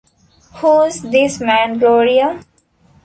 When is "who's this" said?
0.55-1.39